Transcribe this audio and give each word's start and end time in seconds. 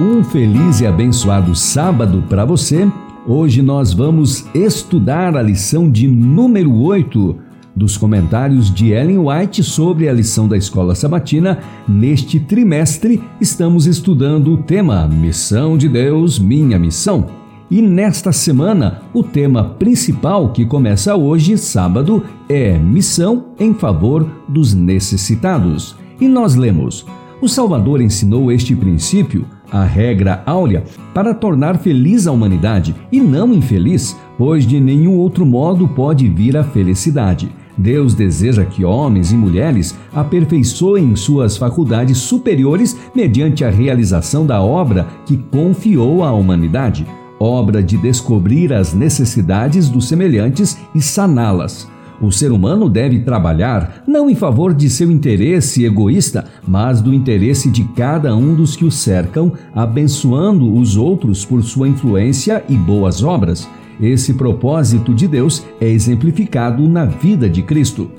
Um 0.00 0.22
feliz 0.22 0.80
e 0.80 0.86
abençoado 0.86 1.56
sábado 1.56 2.22
para 2.28 2.44
você. 2.44 2.88
Hoje 3.26 3.60
nós 3.60 3.92
vamos 3.92 4.46
estudar 4.54 5.36
a 5.36 5.42
lição 5.42 5.90
de 5.90 6.06
número 6.06 6.72
8 6.72 7.34
dos 7.74 7.96
comentários 7.96 8.72
de 8.72 8.92
Ellen 8.92 9.18
White 9.18 9.64
sobre 9.64 10.08
a 10.08 10.12
lição 10.12 10.46
da 10.46 10.56
escola 10.56 10.94
sabatina. 10.94 11.58
Neste 11.88 12.38
trimestre, 12.38 13.20
estamos 13.40 13.86
estudando 13.88 14.52
o 14.52 14.58
tema 14.58 15.08
Missão 15.08 15.76
de 15.76 15.88
Deus, 15.88 16.38
Minha 16.38 16.78
Missão. 16.78 17.26
E 17.68 17.82
nesta 17.82 18.30
semana, 18.30 19.02
o 19.12 19.24
tema 19.24 19.64
principal 19.64 20.52
que 20.52 20.64
começa 20.64 21.16
hoje, 21.16 21.58
sábado, 21.58 22.22
é 22.48 22.78
Missão 22.78 23.46
em 23.58 23.74
favor 23.74 24.30
dos 24.48 24.74
necessitados. 24.74 25.96
E 26.20 26.28
nós 26.28 26.54
lemos: 26.54 27.04
O 27.42 27.48
Salvador 27.48 28.00
ensinou 28.00 28.52
este 28.52 28.76
princípio 28.76 29.44
a 29.70 29.84
regra 29.84 30.42
áurea 30.46 30.84
para 31.12 31.34
tornar 31.34 31.78
feliz 31.78 32.26
a 32.26 32.32
humanidade 32.32 32.94
e 33.10 33.20
não 33.20 33.52
infeliz, 33.52 34.16
pois 34.36 34.66
de 34.66 34.80
nenhum 34.80 35.16
outro 35.16 35.44
modo 35.44 35.88
pode 35.88 36.28
vir 36.28 36.56
a 36.56 36.64
felicidade. 36.64 37.50
Deus 37.76 38.14
deseja 38.14 38.64
que 38.64 38.84
homens 38.84 39.30
e 39.30 39.36
mulheres 39.36 39.96
aperfeiçoem 40.12 41.14
suas 41.14 41.56
faculdades 41.56 42.18
superiores 42.18 42.98
mediante 43.14 43.64
a 43.64 43.70
realização 43.70 44.44
da 44.44 44.60
obra 44.60 45.06
que 45.24 45.36
confiou 45.36 46.24
à 46.24 46.32
humanidade 46.32 47.06
obra 47.38 47.82
de 47.82 47.96
descobrir 47.96 48.72
as 48.72 48.92
necessidades 48.92 49.88
dos 49.88 50.08
semelhantes 50.08 50.76
e 50.94 51.00
saná-las. 51.00 51.88
O 52.20 52.32
ser 52.32 52.50
humano 52.50 52.88
deve 52.88 53.20
trabalhar 53.20 54.02
não 54.06 54.28
em 54.28 54.34
favor 54.34 54.74
de 54.74 54.90
seu 54.90 55.10
interesse 55.10 55.84
egoísta, 55.84 56.46
mas 56.66 57.00
do 57.00 57.14
interesse 57.14 57.70
de 57.70 57.84
cada 57.84 58.34
um 58.34 58.54
dos 58.56 58.74
que 58.74 58.84
o 58.84 58.90
cercam, 58.90 59.52
abençoando 59.72 60.74
os 60.74 60.96
outros 60.96 61.44
por 61.44 61.62
sua 61.62 61.88
influência 61.88 62.64
e 62.68 62.76
boas 62.76 63.22
obras. 63.22 63.68
Esse 64.00 64.34
propósito 64.34 65.14
de 65.14 65.28
Deus 65.28 65.64
é 65.80 65.88
exemplificado 65.88 66.88
na 66.88 67.04
vida 67.04 67.48
de 67.48 67.62
Cristo. 67.62 68.10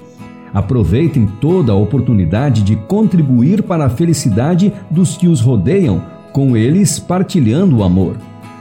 Aproveitem 0.54 1.28
toda 1.40 1.74
a 1.74 1.76
oportunidade 1.76 2.64
de 2.64 2.76
contribuir 2.76 3.64
para 3.64 3.86
a 3.86 3.90
felicidade 3.90 4.74
dos 4.90 5.18
que 5.18 5.28
os 5.28 5.42
rodeiam, 5.42 6.02
com 6.32 6.56
eles 6.56 7.00
partilhando 7.00 7.78
o 7.78 7.84
amor. 7.84 8.16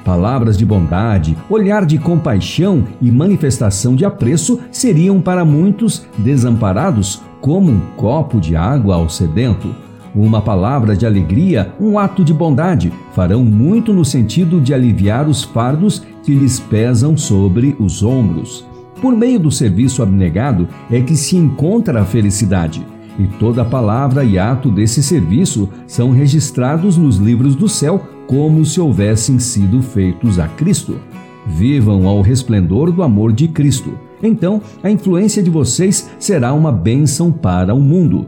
Palavras 0.09 0.56
de 0.56 0.64
bondade, 0.64 1.37
olhar 1.51 1.84
de 1.84 1.98
compaixão 1.98 2.84
e 2.98 3.12
manifestação 3.12 3.95
de 3.95 4.06
apreço 4.06 4.59
seriam 4.73 5.20
para 5.20 5.45
muitos 5.45 6.06
desamparados 6.17 7.20
como 7.42 7.70
um 7.70 7.78
copo 7.95 8.41
de 8.41 8.56
água 8.56 8.95
ao 8.95 9.11
sedento. 9.11 9.69
Uma 10.15 10.41
palavra 10.41 10.97
de 10.97 11.05
alegria, 11.05 11.75
um 11.78 11.98
ato 11.98 12.25
de 12.25 12.33
bondade, 12.33 12.91
farão 13.12 13.45
muito 13.45 13.92
no 13.92 14.03
sentido 14.03 14.62
de 14.62 14.73
aliviar 14.73 15.28
os 15.28 15.45
fardos 15.45 16.03
que 16.22 16.34
lhes 16.34 16.59
pesam 16.59 17.15
sobre 17.15 17.77
os 17.78 18.03
ombros. 18.03 18.67
Por 19.03 19.15
meio 19.15 19.39
do 19.39 19.50
serviço 19.50 20.03
abnegado 20.03 20.67
é 20.91 21.03
que 21.03 21.17
se 21.17 21.37
encontra 21.37 22.00
a 22.00 22.05
felicidade, 22.06 22.83
e 23.19 23.27
toda 23.39 23.62
palavra 23.62 24.25
e 24.25 24.39
ato 24.39 24.70
desse 24.70 25.03
serviço 25.03 25.69
são 25.87 26.12
registrados 26.12 26.97
nos 26.97 27.19
livros 27.19 27.55
do 27.55 27.69
céu 27.69 28.03
como 28.29 28.62
se 28.62 28.79
houvessem 28.79 29.39
sido 29.39 29.81
feitos 29.81 30.39
a 30.39 30.47
Cristo. 30.47 31.01
Vivam 31.47 32.07
ao 32.07 32.21
resplendor 32.21 32.93
do 32.93 33.03
amor 33.03 33.33
de 33.33 33.48
Cristo. 33.48 33.98
Então, 34.23 34.61
a 34.83 34.91
influência 34.91 35.43
de 35.43 35.48
vocês 35.48 36.11
será 36.19 36.53
uma 36.53 36.71
bênção 36.71 37.33
para 37.33 37.75
o 37.75 37.81
mundo. 37.81 38.27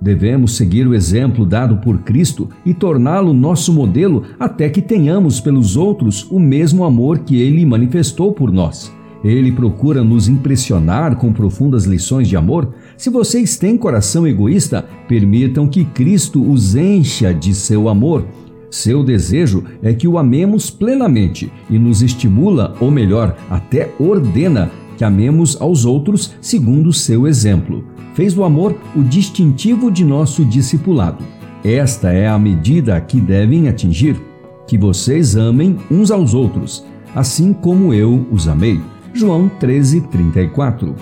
Devemos 0.00 0.56
seguir 0.56 0.86
o 0.86 0.94
exemplo 0.94 1.44
dado 1.44 1.76
por 1.76 1.98
Cristo 1.98 2.48
e 2.64 2.72
torná-lo 2.72 3.34
nosso 3.34 3.70
modelo 3.70 4.22
até 4.40 4.70
que 4.70 4.80
tenhamos 4.80 5.40
pelos 5.40 5.76
outros 5.76 6.26
o 6.30 6.40
mesmo 6.40 6.82
amor 6.82 7.18
que 7.18 7.38
ele 7.38 7.66
manifestou 7.66 8.32
por 8.32 8.50
nós. 8.50 8.90
Ele 9.22 9.52
procura 9.52 10.02
nos 10.02 10.26
impressionar 10.26 11.16
com 11.16 11.32
profundas 11.32 11.84
lições 11.84 12.28
de 12.28 12.36
amor. 12.36 12.74
Se 12.96 13.10
vocês 13.10 13.56
têm 13.56 13.76
coração 13.76 14.26
egoísta, 14.26 14.86
permitam 15.08 15.66
que 15.66 15.84
Cristo 15.84 16.42
os 16.42 16.74
encha 16.74 17.32
de 17.32 17.54
seu 17.54 17.88
amor 17.88 18.26
seu 18.74 19.04
desejo 19.04 19.62
é 19.80 19.94
que 19.94 20.08
o 20.08 20.18
amemos 20.18 20.68
plenamente 20.68 21.52
e 21.70 21.78
nos 21.78 22.02
estimula, 22.02 22.74
ou 22.80 22.90
melhor, 22.90 23.36
até 23.48 23.92
ordena 24.00 24.68
que 24.98 25.04
amemos 25.04 25.56
aos 25.60 25.84
outros 25.84 26.34
segundo 26.40 26.92
seu 26.92 27.28
exemplo. 27.28 27.84
Fez 28.14 28.34
do 28.34 28.42
amor 28.42 28.76
o 28.96 29.02
distintivo 29.04 29.92
de 29.92 30.04
nosso 30.04 30.44
discipulado. 30.44 31.24
Esta 31.62 32.12
é 32.12 32.26
a 32.26 32.36
medida 32.36 33.00
que 33.00 33.20
devem 33.20 33.68
atingir: 33.68 34.20
que 34.66 34.76
vocês 34.76 35.36
amem 35.36 35.78
uns 35.88 36.10
aos 36.10 36.34
outros, 36.34 36.84
assim 37.14 37.52
como 37.52 37.94
eu 37.94 38.26
os 38.32 38.48
amei. 38.48 38.80
João 39.12 39.48
13:34. 39.60 40.96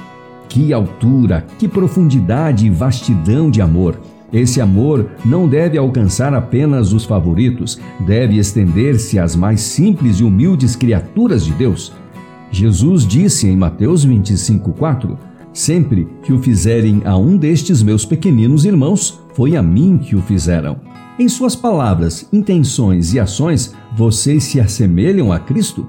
Que 0.47 0.75
altura, 0.75 1.47
que 1.59 1.67
profundidade 1.67 2.67
e 2.67 2.71
vastidão 2.71 3.51
de 3.51 3.63
amor! 3.63 3.99
Esse 4.33 4.61
amor 4.61 5.11
não 5.25 5.47
deve 5.47 5.77
alcançar 5.77 6.33
apenas 6.33 6.93
os 6.93 7.05
favoritos, 7.05 7.79
deve 8.07 8.39
estender-se 8.39 9.19
às 9.19 9.37
mais 9.37 9.61
simples 9.61 10.21
e 10.21 10.25
humildes 10.25 10.75
criaturas 10.75 11.45
de 11.45 11.53
Deus. 11.53 11.93
Jesus 12.51 13.07
disse 13.07 13.47
em 13.47 13.57
Mateus 13.57 14.07
25:4: 14.07 15.19
Sempre 15.53 16.09
que 16.23 16.33
o 16.33 16.39
fizerem 16.39 17.03
a 17.05 17.17
um 17.17 17.37
destes 17.37 17.83
meus 17.83 18.07
pequeninos 18.07 18.65
irmãos, 18.65 19.21
foi 19.35 19.55
a 19.55 19.63
mim 19.63 19.99
que 19.99 20.17
o 20.17 20.23
fizeram. 20.23 20.81
Em 21.19 21.29
suas 21.29 21.55
palavras, 21.55 22.27
intenções 22.33 23.13
e 23.13 23.21
ações, 23.21 23.75
vocês 23.95 24.45
se 24.45 24.59
assemelham 24.59 25.31
a 25.31 25.39
Cristo? 25.39 25.87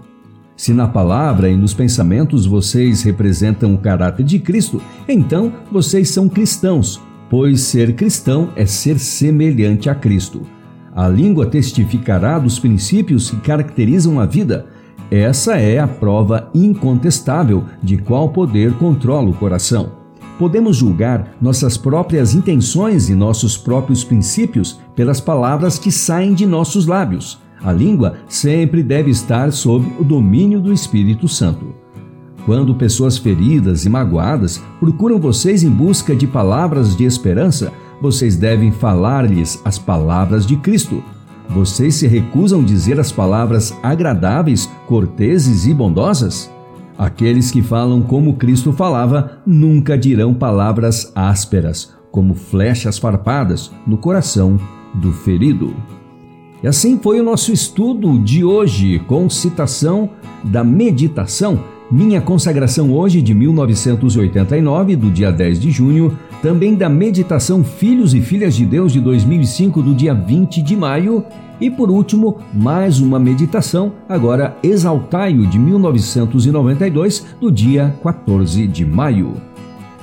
Se 0.56 0.74
na 0.74 0.88
palavra 0.88 1.50
e 1.50 1.56
nos 1.56 1.74
pensamentos 1.74 2.46
vocês 2.46 3.04
representam 3.04 3.74
o 3.74 3.78
caráter 3.78 4.24
de 4.24 4.38
Cristo, 4.38 4.82
então 5.08 5.52
vocês 5.72 6.10
são 6.10 6.30
cristãos, 6.30 7.02
pois 7.34 7.62
ser 7.62 7.96
cristão 7.96 8.50
é 8.56 8.64
ser 8.64 9.00
semelhante 9.00 9.90
a 9.90 9.96
Cristo. 9.96 10.44
A 10.96 11.08
língua 11.08 11.48
testificará 11.48 12.38
dos 12.38 12.60
princípios 12.60 13.32
que 13.32 13.38
caracterizam 13.38 14.20
a 14.20 14.26
vida. 14.28 14.68
Essa 15.10 15.56
é 15.58 15.80
a 15.80 15.88
prova 15.88 16.52
incontestável 16.54 17.64
de 17.82 17.98
qual 17.98 18.30
poder 18.30 18.74
controla 18.74 19.32
o 19.32 19.34
coração. 19.34 19.94
Podemos 20.38 20.78
julgar 20.78 21.36
nossas 21.42 21.76
próprias 21.76 22.36
intenções 22.36 23.10
e 23.10 23.16
nossos 23.16 23.58
próprios 23.58 24.04
princípios 24.04 24.80
pelas 24.96 25.20
palavras 25.20 25.80
que 25.80 25.92
saem 25.92 26.36
de 26.36 26.46
nossos 26.46 26.86
lábios. 26.86 27.40
A 27.64 27.72
língua 27.72 28.18
sempre 28.30 28.84
deve 28.84 29.10
estar 29.10 29.52
sob 29.52 29.92
o 30.00 30.04
domínio 30.04 30.62
do 30.62 30.72
Espírito 30.72 31.28
Santo. 31.28 31.83
Quando 32.46 32.76
pessoas 32.76 33.18
feridas 33.18 33.86
e 33.86 33.90
magoadas 33.90 34.62
procuram 34.80 35.18
vocês 35.18 35.64
em 35.64 35.70
busca 35.70 36.14
de 36.14 36.28
palavras 36.28 36.96
de 36.96 37.06
esperança, 37.06 37.72
vocês 38.02 38.36
devem 38.36 38.70
falar-lhes 38.70 39.62
as 39.64 39.80
palavras 39.80 40.46
de 40.46 40.58
Cristo. 40.58 41.02
Vocês 41.50 41.96
se 41.96 42.08
recusam 42.08 42.60
a 42.60 42.64
dizer 42.64 43.00
as 43.00 43.12
palavras 43.12 43.74
agradáveis, 43.82 44.70
corteses 44.88 45.66
e 45.66 45.74
bondosas? 45.74 46.52
Aqueles 46.98 47.50
que 47.50 47.62
falam 47.62 48.02
como 48.02 48.36
Cristo 48.36 48.74
falava 48.74 49.42
nunca 49.46 49.98
dirão 49.98 50.34
palavras 50.34 51.12
ásperas, 51.16 51.94
como 52.12 52.36
flechas 52.36 52.98
farpadas 52.98 53.72
no 53.88 53.98
coração 53.98 54.60
do 54.94 55.14
ferido. 55.14 55.74
E 56.62 56.68
assim 56.68 57.00
foi 57.00 57.20
o 57.20 57.24
nosso 57.24 57.52
estudo 57.54 58.20
de 58.20 58.44
hoje, 58.44 59.00
com 59.08 59.30
citação 59.30 60.10
da 60.44 60.64
meditação 60.64 61.73
minha 61.92 62.22
consagração 62.22 62.92
hoje 62.94 63.22
de 63.22 63.34
1989, 63.34 64.96
do 64.96 65.12
dia 65.12 65.32
10 65.32 65.60
de 65.60 65.72
junho, 65.72 66.18
também 66.42 66.76
da 66.76 66.90
meditação 66.90 67.64
Filhos 67.64 68.14
e 68.14 68.22
Filhas 68.22 68.56
de 68.56 68.66
Deus 68.66 68.92
de 68.92 69.00
2005, 69.00 69.82
do 69.82 69.94
dia 69.94 70.14
20 70.14 70.62
de 70.62 70.76
maio, 70.76 71.24
e 71.60 71.70
por 71.70 71.90
último, 71.90 72.40
mais 72.54 73.00
uma 73.00 73.20
meditação, 73.20 73.94
agora 74.10 74.58
Exaltai-o 74.64 75.46
de 75.46 75.60
1992, 75.60 77.26
do 77.40 77.52
dia 77.52 77.96
14 78.04 78.68
de 78.68 78.86
maio. 78.86 79.34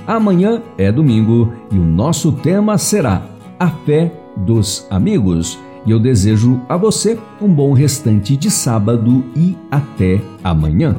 Amanhã 0.06 0.62
é 0.78 0.90
domingo 0.90 1.52
e 1.70 1.78
o 1.78 1.84
nosso 1.84 2.32
tema 2.32 2.78
será 2.78 3.26
A 3.58 3.68
Fé 3.68 4.12
dos 4.36 4.86
Amigos. 4.90 5.58
E 5.86 5.90
eu 5.90 5.98
desejo 5.98 6.60
a 6.68 6.76
você 6.76 7.18
um 7.40 7.48
bom 7.48 7.72
restante 7.72 8.36
de 8.36 8.50
sábado 8.50 9.24
e 9.36 9.56
até 9.70 10.20
amanhã. 10.42 10.96